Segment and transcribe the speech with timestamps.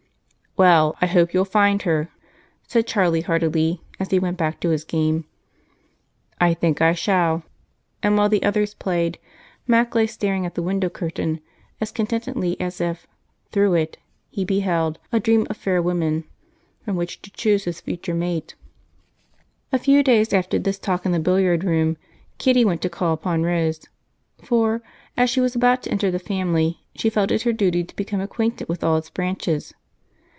[0.57, 2.09] "Well, I hope you'll find her!"
[2.67, 5.23] said Charlie heartily as he went back to his game.
[6.41, 7.43] "I think I shall."
[8.03, 9.17] And while the others played,
[9.65, 11.39] Mac lay staring at the window curtain
[11.79, 13.07] as contentedly as if,
[13.53, 13.97] through it,
[14.29, 16.25] he beheld "a dream of fair women"
[16.83, 18.55] from which to choose his future mate.
[19.71, 21.95] A few days after this talk in the billiard room,
[22.39, 23.85] Kitty went to call upon Rose,
[24.43, 24.81] for
[25.15, 28.19] as she was about to enter the family she felt it her duty to become
[28.19, 29.73] acquainted with all its branches.